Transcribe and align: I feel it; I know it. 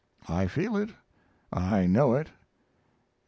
I 0.27 0.47
feel 0.47 0.77
it; 0.77 0.95
I 1.53 1.85
know 1.85 2.15
it. 2.15 2.31